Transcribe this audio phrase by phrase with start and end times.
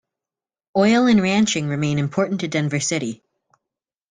[0.75, 3.21] Oil and ranching remain important to Denver City.